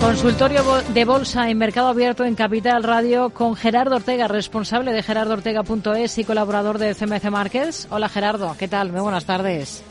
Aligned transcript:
Consultorio 0.00 0.62
de 0.94 1.04
Bolsa 1.04 1.50
en 1.50 1.58
Mercado 1.58 1.88
Abierto 1.88 2.24
en 2.24 2.34
Capital 2.34 2.82
Radio 2.82 3.30
con 3.30 3.56
Gerardo 3.56 3.96
Ortega, 3.96 4.28
responsable 4.28 4.92
de 4.92 5.02
gerardoortega.es 5.02 6.18
y 6.18 6.24
colaborador 6.24 6.78
de 6.78 6.94
CMC 6.94 7.30
Markets. 7.30 7.88
Hola 7.90 8.08
Gerardo, 8.08 8.54
¿qué 8.58 8.68
tal? 8.68 8.92
Muy 8.92 9.00
buenas 9.00 9.24
tardes. 9.26 9.82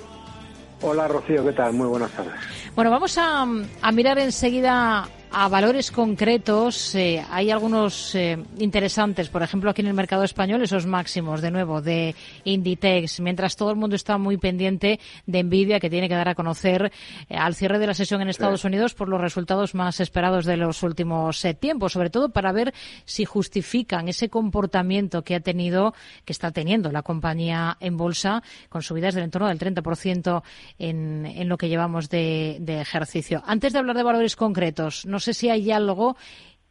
Hola 0.81 1.07
Rocío, 1.07 1.43
¿qué 1.45 1.51
tal? 1.51 1.73
Muy 1.73 1.87
buenas 1.87 2.11
tardes. 2.11 2.33
Bueno, 2.75 2.89
vamos 2.89 3.17
a, 3.17 3.41
a 3.81 3.91
mirar 3.91 4.17
enseguida 4.19 5.07
a 5.39 5.47
valores 5.49 5.91
concretos, 5.91 6.95
eh, 6.95 7.23
hay 7.29 7.51
algunos 7.51 8.15
eh, 8.15 8.39
interesantes, 8.57 9.29
por 9.29 9.43
ejemplo, 9.43 9.69
aquí 9.69 9.81
en 9.81 9.87
el 9.87 9.93
mercado 9.93 10.23
español, 10.23 10.63
esos 10.63 10.87
máximos, 10.87 11.41
de 11.41 11.51
nuevo, 11.51 11.79
de 11.79 12.15
Inditex, 12.43 13.19
mientras 13.19 13.55
todo 13.55 13.69
el 13.69 13.75
mundo 13.75 13.95
está 13.95 14.17
muy 14.17 14.37
pendiente 14.37 14.99
de 15.27 15.43
Nvidia, 15.43 15.79
que 15.79 15.91
tiene 15.91 16.09
que 16.09 16.15
dar 16.15 16.27
a 16.27 16.33
conocer 16.33 16.91
eh, 17.29 17.37
al 17.37 17.53
cierre 17.53 17.77
de 17.77 17.85
la 17.85 17.93
sesión 17.93 18.19
en 18.23 18.29
Estados 18.29 18.65
Unidos 18.65 18.95
por 18.95 19.09
los 19.09 19.21
resultados 19.21 19.75
más 19.75 19.99
esperados 19.99 20.43
de 20.43 20.57
los 20.57 20.81
últimos 20.81 21.45
tiempos, 21.59 21.93
sobre 21.93 22.09
todo 22.09 22.29
para 22.29 22.51
ver 22.51 22.73
si 23.05 23.23
justifican 23.23 24.07
ese 24.07 24.29
comportamiento 24.29 25.23
que 25.23 25.35
ha 25.35 25.39
tenido, 25.39 25.93
que 26.25 26.33
está 26.33 26.49
teniendo 26.49 26.91
la 26.91 27.03
compañía 27.03 27.77
en 27.79 27.95
bolsa, 27.95 28.41
con 28.69 28.81
subidas 28.81 29.13
del 29.13 29.25
entorno 29.25 29.49
del 29.49 29.59
30% 29.59 30.41
en, 30.79 31.27
en 31.27 31.47
lo 31.47 31.59
que 31.59 31.69
llevamos 31.69 32.09
de, 32.09 32.57
de 32.59 32.81
ejercicio. 32.81 33.43
Antes 33.45 33.71
de 33.71 33.77
hablar 33.77 33.97
de 33.97 34.01
valores 34.01 34.35
concretos, 34.35 35.05
no 35.05 35.19
sé 35.26 35.26
si 35.33 35.49
hay 35.49 35.71
algo 35.71 36.15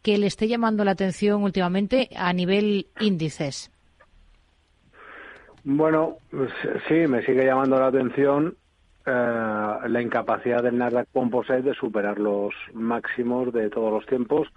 que 0.03 0.19
le 0.19 0.27
esté 0.27 0.47
llamando 0.47 0.85
la 0.85 0.93
atención 0.93 1.43
últimamente 1.43 2.09
a 2.17 2.33
nivel 2.33 2.87
índices. 3.01 3.73
Bueno, 5.65 6.19
pues, 6.31 6.53
sí, 6.87 6.95
me 7.09 7.23
sigue 7.27 7.45
llamando 7.45 7.81
la 7.81 7.89
atención 7.89 8.57
eh, 9.05 9.11
la 9.11 10.01
incapacidad 10.01 10.63
del 10.63 10.79
Nasdaq 10.79 11.09
Composite 11.13 11.63
de 11.63 11.75
superar 11.75 12.21
los 12.21 12.55
máximos 12.73 13.53
de 13.53 13.69
todos 13.69 13.93
los 13.93 14.07
tiempos 14.07 14.49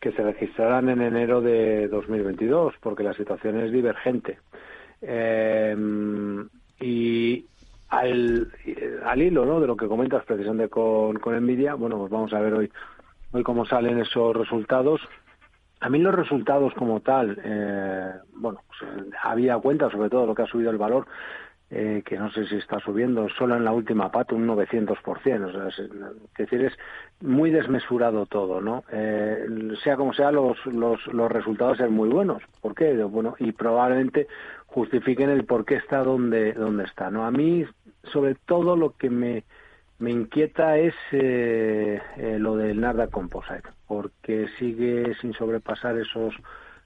que 0.00 0.12
se 0.12 0.22
registrarán 0.22 0.90
en 0.90 1.00
enero 1.00 1.40
de 1.40 1.88
2022, 1.88 2.74
porque 2.80 3.02
la 3.02 3.14
situación 3.14 3.58
es 3.60 3.72
divergente. 3.72 4.38
Eh, 5.00 5.74
y 6.80 7.46
al, 7.88 8.52
al, 9.04 9.22
hilo 9.22 9.46
¿no? 9.46 9.60
de 9.60 9.66
lo 9.66 9.76
que 9.76 9.86
comentas 9.86 10.24
precisamente 10.24 10.68
con, 10.68 11.18
con 11.20 11.34
Nvidia, 11.42 11.74
bueno, 11.74 11.96
pues 11.98 12.10
vamos 12.10 12.32
a 12.34 12.40
ver 12.40 12.52
hoy 12.52 12.70
hoy 13.34 13.42
cómo 13.42 13.66
salen 13.66 13.98
esos 13.98 14.36
resultados. 14.36 15.00
A 15.80 15.88
mí 15.90 15.98
los 15.98 16.14
resultados 16.14 16.72
como 16.74 17.00
tal, 17.00 17.38
eh, 17.44 18.12
bueno, 18.36 18.60
pues, 18.68 18.90
había 19.22 19.58
cuenta 19.58 19.90
sobre 19.90 20.08
todo 20.08 20.24
lo 20.24 20.34
que 20.34 20.42
ha 20.42 20.46
subido 20.46 20.70
el 20.70 20.78
valor, 20.78 21.06
eh, 21.68 22.02
que 22.06 22.16
no 22.16 22.30
sé 22.30 22.46
si 22.46 22.56
está 22.56 22.78
subiendo 22.78 23.28
solo 23.30 23.56
en 23.56 23.64
la 23.64 23.72
última 23.72 24.10
pata 24.12 24.36
un 24.36 24.46
900%. 24.46 25.52
O 25.52 25.68
es, 25.68 25.90
decir, 26.38 26.64
es 26.64 26.72
muy 27.20 27.50
desmesurado 27.50 28.24
todo, 28.26 28.60
¿no? 28.60 28.84
Eh, 28.92 29.46
sea 29.82 29.96
como 29.96 30.12
sea, 30.14 30.30
los, 30.30 30.64
los, 30.66 31.04
los 31.08 31.30
resultados 31.30 31.78
son 31.78 31.92
muy 31.92 32.08
buenos. 32.08 32.40
¿Por 32.60 32.74
qué? 32.76 32.94
Bueno, 33.02 33.34
y 33.40 33.50
probablemente 33.50 34.28
justifiquen 34.66 35.30
el 35.30 35.44
por 35.44 35.64
qué 35.64 35.74
está 35.74 36.04
donde, 36.04 36.52
donde 36.52 36.84
está, 36.84 37.10
¿no? 37.10 37.26
A 37.26 37.32
mí, 37.32 37.66
sobre 38.04 38.36
todo, 38.36 38.76
lo 38.76 38.96
que 38.96 39.10
me 39.10 39.42
me 39.98 40.10
inquieta 40.10 40.78
es 40.78 40.94
eh, 41.12 42.00
eh, 42.16 42.38
lo 42.38 42.56
del 42.56 42.80
Nasdaq 42.80 43.10
Composite, 43.10 43.68
porque 43.86 44.48
sigue 44.58 45.14
sin 45.20 45.34
sobrepasar 45.34 45.98
esos 45.98 46.34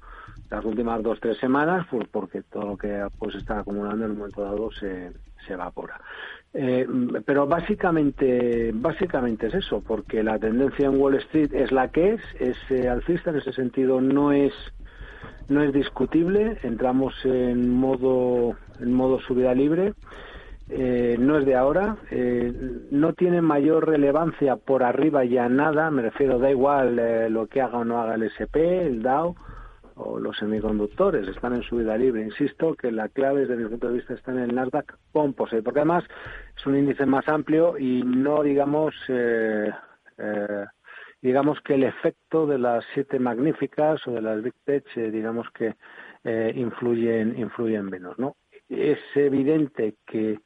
las 0.50 0.64
últimas 0.64 1.02
dos 1.02 1.18
tres 1.20 1.38
semanas, 1.38 1.86
pues 1.90 2.06
porque 2.08 2.42
todo 2.42 2.66
lo 2.66 2.76
que 2.76 3.06
pues 3.18 3.34
está 3.34 3.60
acumulando 3.60 4.04
en 4.04 4.12
un 4.12 4.18
momento 4.18 4.42
dado 4.42 4.70
se, 4.72 5.12
se 5.46 5.54
evapora. 5.54 6.00
Eh, 6.54 6.86
pero 7.24 7.46
básicamente, 7.46 8.72
básicamente 8.74 9.46
es 9.46 9.54
eso, 9.54 9.80
porque 9.80 10.22
la 10.22 10.38
tendencia 10.38 10.86
en 10.86 11.00
Wall 11.00 11.14
Street 11.14 11.52
es 11.54 11.72
la 11.72 11.88
que 11.88 12.14
es, 12.14 12.20
es 12.38 12.56
eh, 12.70 12.88
alcista, 12.88 13.30
en 13.30 13.36
ese 13.36 13.52
sentido 13.52 14.00
no 14.00 14.32
es 14.32 14.52
no 15.48 15.62
es 15.62 15.72
discutible, 15.72 16.58
entramos 16.62 17.14
en 17.24 17.70
modo 17.70 18.56
en 18.80 18.92
modo 18.92 19.20
subida 19.20 19.54
libre, 19.54 19.94
eh, 20.68 21.16
no 21.18 21.38
es 21.38 21.44
de 21.44 21.56
ahora, 21.56 21.96
no 22.90 23.12
tiene 23.12 23.42
mayor 23.42 23.88
relevancia 23.88 24.56
por 24.56 24.82
arriba 24.82 25.24
ya 25.24 25.48
nada, 25.48 25.90
me 25.90 26.02
refiero 26.02 26.38
da 26.38 26.50
igual 26.50 27.32
lo 27.32 27.48
que 27.48 27.60
haga 27.60 27.78
o 27.78 27.84
no 27.84 28.00
haga 28.00 28.14
el 28.14 28.22
SP, 28.24 28.86
el 28.86 29.02
Dow, 29.02 29.34
o 29.96 30.18
los 30.18 30.36
semiconductores 30.36 31.28
están 31.28 31.54
en 31.54 31.62
subida 31.62 31.96
libre. 31.96 32.22
Insisto 32.22 32.74
que 32.74 32.90
la 32.90 33.08
clave 33.08 33.40
desde 33.42 33.56
mi 33.56 33.68
punto 33.68 33.88
de 33.88 33.94
vista 33.94 34.14
está 34.14 34.32
en 34.32 34.38
el 34.38 34.54
Nasdaq 34.54 34.96
Composite, 35.12 35.62
porque 35.62 35.80
además 35.80 36.04
es 36.56 36.66
un 36.66 36.76
índice 36.76 37.06
más 37.06 37.28
amplio 37.28 37.78
y 37.78 38.02
no 38.02 38.42
digamos 38.42 38.94
eh, 39.08 39.70
eh, 40.18 40.64
digamos 41.20 41.60
que 41.60 41.74
el 41.74 41.84
efecto 41.84 42.46
de 42.46 42.58
las 42.58 42.84
siete 42.94 43.18
magníficas 43.18 44.06
o 44.06 44.12
de 44.12 44.22
las 44.22 44.42
Big 44.42 44.54
Tech 44.64 44.84
eh, 44.96 45.10
digamos 45.10 45.48
que 45.50 45.74
eh, 46.24 46.52
influyen 46.54 47.38
influyen 47.38 47.86
menos, 47.86 48.18
¿no? 48.18 48.36
Es 48.68 48.98
evidente 49.14 49.96
que 50.06 50.38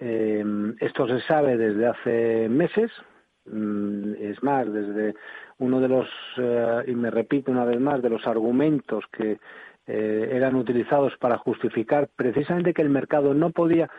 esto 0.00 1.06
se 1.06 1.20
sabe 1.26 1.58
desde 1.58 1.86
hace 1.86 2.48
meses, 2.48 2.90
es 3.44 4.42
más, 4.42 4.72
desde 4.72 5.14
uno 5.58 5.80
de 5.80 5.88
los, 5.88 6.08
eh, 6.38 6.84
y 6.86 6.94
me 6.94 7.10
repito 7.10 7.50
una 7.50 7.64
vez 7.64 7.80
más, 7.80 8.00
de 8.02 8.10
los 8.10 8.26
argumentos 8.26 9.04
que 9.12 9.38
eh, 9.86 10.28
eran 10.32 10.54
utilizados 10.54 11.16
para 11.18 11.38
justificar 11.38 12.08
precisamente 12.14 12.72
que 12.72 12.82
el 12.82 12.90
mercado 12.90 13.34
no 13.34 13.50
podía 13.50 13.90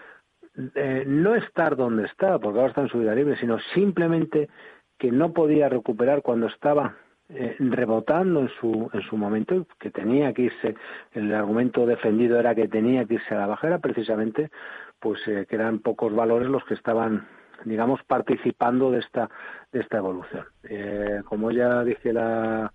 eh, 0.75 1.03
no 1.05 1.35
estar 1.35 1.75
donde 1.75 2.05
está, 2.05 2.39
porque 2.39 2.59
ahora 2.59 2.69
está 2.69 2.81
en 2.81 2.89
subida 2.89 3.15
libre, 3.15 3.35
sino 3.37 3.57
simplemente 3.73 4.49
que 4.97 5.11
no 5.11 5.33
podía 5.33 5.67
recuperar 5.67 6.21
cuando 6.21 6.47
estaba 6.47 6.95
eh, 7.29 7.55
rebotando 7.57 8.41
en 8.41 8.49
su 8.59 8.89
en 8.93 9.01
su 9.01 9.17
momento 9.17 9.65
que 9.79 9.89
tenía 9.89 10.33
que 10.33 10.43
irse 10.43 10.75
el 11.13 11.33
argumento 11.33 11.85
defendido 11.85 12.37
era 12.37 12.53
que 12.53 12.67
tenía 12.67 13.05
que 13.05 13.15
irse 13.15 13.33
a 13.33 13.39
la 13.39 13.47
bajera 13.47 13.79
precisamente 13.79 14.51
pues 14.99 15.19
eh, 15.27 15.45
que 15.49 15.55
eran 15.55 15.79
pocos 15.79 16.13
valores 16.13 16.49
los 16.49 16.63
que 16.65 16.73
estaban 16.73 17.25
digamos, 17.66 18.02
participando 18.03 18.91
de 18.91 19.00
esta, 19.00 19.30
de 19.72 19.80
esta 19.80 19.97
evolución. 19.97 20.46
Eh, 20.64 21.22
como 21.25 21.52
ya 21.52 21.84
dije 21.84 22.14
la 22.14 22.72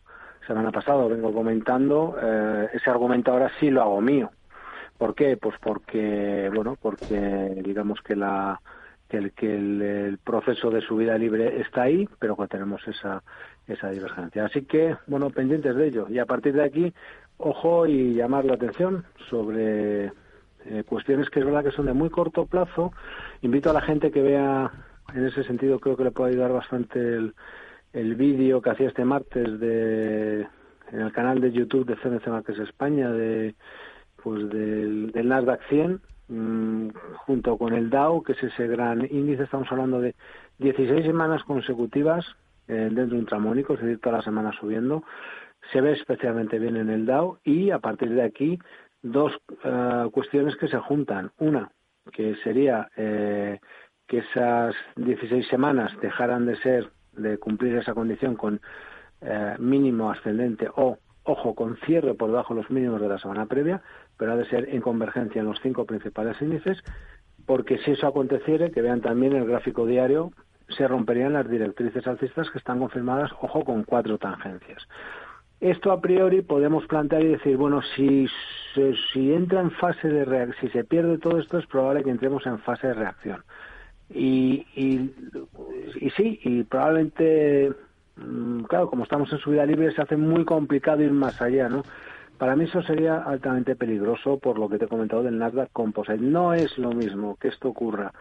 semana 0.46 0.72
pasada, 0.72 1.06
vengo 1.06 1.32
comentando, 1.32 2.16
eh, 2.20 2.68
ese 2.72 2.90
argumento 2.90 3.32
ahora 3.32 3.50
sí 3.60 3.70
lo 3.70 3.82
hago 3.82 4.00
mío. 4.00 4.30
¿Por 4.96 5.14
qué? 5.14 5.36
Pues 5.36 5.54
porque, 5.60 6.50
bueno, 6.52 6.76
porque 6.80 7.60
digamos 7.62 8.00
que 8.02 8.16
la, 8.16 8.60
que 9.08 9.16
el, 9.18 9.32
que 9.32 9.54
el, 9.54 10.18
proceso 10.18 10.70
de 10.70 10.80
subida 10.80 11.16
libre 11.16 11.60
está 11.60 11.82
ahí, 11.82 12.08
pero 12.18 12.36
que 12.36 12.48
tenemos 12.48 12.86
esa, 12.88 13.22
esa 13.66 13.90
divergencia. 13.90 14.44
Así 14.44 14.62
que, 14.62 14.96
bueno, 15.06 15.30
pendientes 15.30 15.76
de 15.76 15.86
ello. 15.86 16.06
Y 16.08 16.18
a 16.18 16.26
partir 16.26 16.54
de 16.54 16.64
aquí, 16.64 16.92
ojo 17.38 17.86
y 17.86 18.14
llamar 18.14 18.44
la 18.44 18.54
atención 18.54 19.04
sobre 19.30 20.12
eh, 20.70 20.84
cuestiones 20.84 21.30
que 21.30 21.40
es 21.40 21.46
verdad 21.46 21.64
que 21.64 21.72
son 21.72 21.86
de 21.86 21.92
muy 21.92 22.10
corto 22.10 22.46
plazo. 22.46 22.92
Invito 23.42 23.70
a 23.70 23.72
la 23.72 23.80
gente 23.80 24.10
que 24.10 24.22
vea, 24.22 24.70
en 25.14 25.26
ese 25.26 25.44
sentido 25.44 25.80
creo 25.80 25.96
que 25.96 26.04
le 26.04 26.10
puede 26.10 26.32
ayudar 26.32 26.52
bastante 26.52 26.98
el, 26.98 27.34
el 27.92 28.14
vídeo 28.14 28.60
que 28.60 28.70
hacía 28.70 28.88
este 28.88 29.04
martes 29.04 29.58
de 29.60 30.46
en 30.92 31.00
el 31.00 31.12
canal 31.12 31.40
de 31.40 31.52
YouTube 31.52 31.86
de 31.86 31.96
CNC 31.96 32.28
Markets 32.28 32.58
España 32.60 33.10
de 33.10 33.54
pues 34.22 34.48
del, 34.50 35.12
del 35.12 35.28
Nasdaq 35.28 35.60
100 35.68 36.00
mmm, 36.28 36.88
junto 37.26 37.56
con 37.56 37.74
el 37.74 37.90
Dow, 37.90 38.22
que 38.22 38.32
es 38.32 38.42
ese 38.42 38.66
gran 38.66 39.06
índice, 39.10 39.44
estamos 39.44 39.70
hablando 39.70 40.00
de 40.00 40.14
16 40.58 41.04
semanas 41.04 41.42
consecutivas 41.44 42.24
eh, 42.66 42.88
dentro 42.90 43.16
de 43.16 43.20
un 43.20 43.26
tramónico, 43.26 43.74
es 43.74 43.80
decir, 43.80 44.00
toda 44.00 44.18
la 44.18 44.22
semana 44.22 44.52
subiendo. 44.52 45.04
Se 45.72 45.80
ve 45.80 45.92
especialmente 45.92 46.58
bien 46.58 46.76
en 46.76 46.90
el 46.90 47.06
Dow 47.06 47.38
y 47.44 47.70
a 47.70 47.78
partir 47.78 48.10
de 48.10 48.22
aquí 48.22 48.58
dos 49.12 49.32
uh, 49.64 50.10
cuestiones 50.10 50.56
que 50.56 50.68
se 50.68 50.78
juntan. 50.78 51.30
Una, 51.38 51.70
que 52.10 52.36
sería 52.36 52.88
eh, 52.96 53.60
que 54.06 54.18
esas 54.18 54.74
16 54.96 55.46
semanas 55.48 55.92
dejaran 56.00 56.46
de 56.46 56.56
ser, 56.56 56.90
de 57.12 57.38
cumplir 57.38 57.76
esa 57.76 57.94
condición 57.94 58.36
con 58.36 58.60
eh, 59.20 59.56
mínimo 59.58 60.10
ascendente 60.10 60.68
o, 60.74 60.98
ojo, 61.24 61.54
con 61.54 61.76
cierre 61.78 62.14
por 62.14 62.30
debajo 62.30 62.54
de 62.54 62.62
los 62.62 62.70
mínimos 62.70 63.00
de 63.00 63.08
la 63.08 63.18
semana 63.18 63.46
previa, 63.46 63.82
pero 64.16 64.32
ha 64.32 64.36
de 64.36 64.46
ser 64.46 64.68
en 64.70 64.80
convergencia 64.80 65.40
en 65.40 65.46
los 65.46 65.60
cinco 65.60 65.84
principales 65.84 66.40
índices, 66.40 66.82
porque 67.46 67.78
si 67.78 67.92
eso 67.92 68.06
aconteciere, 68.06 68.70
que 68.70 68.82
vean 68.82 69.00
también 69.00 69.34
el 69.34 69.46
gráfico 69.46 69.86
diario, 69.86 70.32
se 70.68 70.86
romperían 70.86 71.32
las 71.32 71.48
directrices 71.48 72.06
alcistas 72.06 72.50
que 72.50 72.58
están 72.58 72.78
confirmadas, 72.78 73.30
ojo, 73.40 73.64
con 73.64 73.84
cuatro 73.84 74.18
tangencias. 74.18 74.86
Esto 75.60 75.90
a 75.90 76.00
priori 76.00 76.42
podemos 76.42 76.86
plantear 76.86 77.22
y 77.22 77.28
decir, 77.28 77.56
bueno, 77.56 77.80
si, 77.96 78.28
si, 78.74 79.32
entra 79.32 79.60
en 79.60 79.70
fase 79.70 80.08
de 80.08 80.52
si 80.60 80.68
se 80.68 80.84
pierde 80.84 81.18
todo 81.18 81.38
esto, 81.38 81.58
es 81.58 81.66
probable 81.66 82.04
que 82.04 82.10
entremos 82.10 82.46
en 82.46 82.58
fase 82.58 82.88
de 82.88 82.94
reacción. 82.94 83.42
Y, 84.10 84.66
y, 84.74 85.12
y 86.00 86.10
sí, 86.10 86.40
y 86.42 86.62
probablemente, 86.64 87.72
mm, 88.16 88.62
claro, 88.62 88.88
como 88.88 89.04
estamos 89.04 89.32
en 89.32 89.38
subida 89.38 89.66
libre, 89.66 89.92
se 89.92 90.02
hace 90.02 90.16
muy 90.16 90.44
complicado 90.44 91.02
ir 91.02 91.12
más 91.12 91.40
allá, 91.42 91.68
¿no? 91.68 91.82
Para 92.38 92.54
mí 92.54 92.64
eso 92.64 92.82
sería 92.82 93.18
altamente 93.22 93.74
peligroso 93.74 94.38
por 94.38 94.58
lo 94.58 94.68
que 94.68 94.78
te 94.78 94.84
he 94.84 94.88
comentado 94.88 95.24
del 95.24 95.38
Nasdaq 95.38 95.70
Composite. 95.72 96.18
No 96.18 96.54
es 96.54 96.78
lo 96.78 96.92
mismo 96.92 97.36
que 97.36 97.48
esto 97.48 97.68
ocurra 97.68 98.12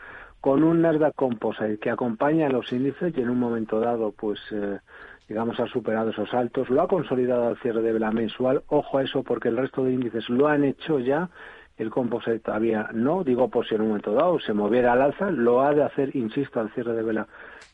con 0.42 0.64
un 0.64 0.82
Nasdaq 0.82 1.16
Composite 1.16 1.78
que 1.78 1.90
acompaña 1.90 2.48
a 2.48 2.50
los 2.50 2.72
índices 2.72 3.14
y 3.16 3.22
en 3.22 3.30
un 3.30 3.40
momento 3.40 3.80
dado, 3.80 4.12
pues, 4.12 4.40
eh, 4.52 4.80
digamos, 5.28 5.60
ha 5.60 5.68
superado 5.68 6.12
esos 6.12 6.34
altos, 6.34 6.70
lo 6.70 6.82
ha 6.82 6.88
consolidado 6.88 7.48
al 7.48 7.58
cierre 7.58 7.82
de 7.82 7.94
vela 7.94 8.12
mensual. 8.12 8.64
Ojo 8.68 8.98
a 8.98 9.04
eso 9.04 9.24
porque 9.24 9.50
el 9.50 9.58
resto 9.58 9.84
de 9.84 9.94
índices 9.94 10.30
lo 10.30 10.48
han 10.48 10.64
hecho 10.64 11.00
ya. 11.00 11.30
El 11.78 11.92
composite 11.92 12.40
todavía 12.40 12.90
no, 12.94 13.24
digo 13.24 13.50
por 13.50 13.68
si 13.68 13.76
en 13.76 13.82
un 13.82 13.88
momento 13.90 14.14
dado 14.14 14.40
se 14.40 14.54
moviera 14.54 14.94
al 14.94 15.02
alza, 15.02 15.30
lo 15.30 15.62
ha 15.62 15.74
de 15.74 15.84
hacer, 15.84 16.16
insisto, 16.16 16.60
al 16.60 16.72
cierre 16.72 16.94
de 16.94 17.04
vela 17.04 17.28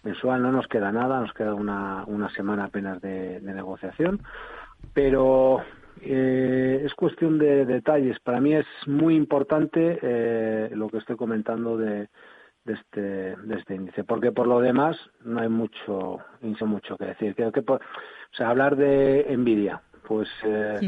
mensual. 0.03 0.41
No 0.41 0.51
nos 0.51 0.67
queda 0.67 0.91
nada, 0.91 1.21
nos 1.21 1.33
queda 1.33 1.53
una, 1.53 2.03
una 2.07 2.29
semana 2.29 2.65
apenas 2.65 3.01
de, 3.01 3.39
negociación. 3.41 4.21
Pero 4.93 5.61
eh, 6.01 6.81
es 6.83 6.93
cuestión 6.95 7.37
de 7.37 7.65
detalles. 7.65 8.19
Para 8.19 8.41
mí 8.41 8.53
es 8.53 8.65
muy 8.87 9.15
importante 9.15 9.99
eh, 10.01 10.69
lo 10.73 10.89
que 10.89 10.97
estoy 10.97 11.15
comentando 11.15 11.77
de, 11.77 12.09
de 12.65 12.73
este, 12.73 13.01
de 13.01 13.55
este 13.55 13.75
índice, 13.75 14.03
porque 14.03 14.31
por 14.31 14.47
lo 14.47 14.59
demás 14.59 14.97
no 15.23 15.41
hay 15.41 15.49
mucho, 15.49 16.19
no 16.41 16.67
mucho 16.67 16.97
que 16.97 17.05
decir. 17.05 17.35
Creo 17.35 17.51
que, 17.51 17.59
o 17.67 17.79
sea, 18.31 18.49
hablar 18.49 18.75
de 18.75 19.25
Nvidia, 19.37 19.81
pues 20.07 20.29
eh, 20.43 20.79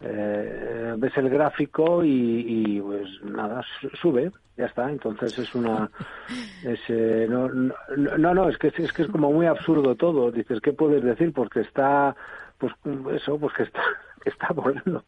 eh, 0.00 0.94
ves 0.98 1.16
el 1.16 1.30
gráfico 1.30 2.04
y, 2.04 2.80
pues 2.80 3.08
nada, 3.24 3.62
sube, 4.00 4.30
ya 4.56 4.66
está. 4.66 4.90
Entonces 4.90 5.38
es 5.38 5.54
una, 5.54 5.90
es, 6.64 6.80
eh, 6.88 7.26
no, 7.28 7.48
no, 7.48 8.34
no, 8.34 8.48
es 8.48 8.58
que 8.58 8.68
es 8.68 8.92
que 8.92 9.02
es 9.02 9.08
como 9.08 9.32
muy 9.32 9.46
absurdo 9.46 9.94
todo. 9.94 10.30
Dices, 10.30 10.60
¿qué 10.60 10.72
puedes 10.72 11.02
decir? 11.02 11.32
Porque 11.32 11.60
está, 11.60 12.14
pues 12.58 12.72
eso, 13.12 13.38
pues 13.38 13.54
que 13.54 13.62
está 13.62 13.82
está 14.24 14.48
volando 14.54 15.04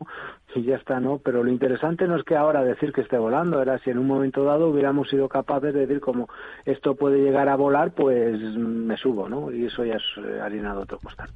y 0.54 0.62
ya 0.62 0.76
está, 0.76 1.00
¿no? 1.00 1.18
Pero 1.18 1.42
lo 1.42 1.50
interesante 1.50 2.06
no 2.06 2.16
es 2.16 2.24
que 2.24 2.36
ahora 2.36 2.62
decir 2.62 2.92
que 2.92 3.00
esté 3.00 3.18
volando, 3.18 3.60
era 3.62 3.78
si 3.78 3.90
en 3.90 3.98
un 3.98 4.06
momento 4.06 4.44
dado 4.44 4.68
hubiéramos 4.68 5.08
sido 5.08 5.28
capaces 5.28 5.72
de 5.74 5.80
decir 5.80 6.00
como 6.00 6.28
esto 6.64 6.94
puede 6.94 7.22
llegar 7.22 7.48
a 7.48 7.56
volar, 7.56 7.92
pues 7.92 8.38
me 8.56 8.96
subo, 8.96 9.28
¿no? 9.28 9.50
Y 9.50 9.66
eso 9.66 9.84
ya 9.84 9.94
es 9.94 10.02
eh, 10.18 10.40
harina 10.40 10.74
de 10.74 10.80
otro 10.80 10.98
costal. 10.98 11.30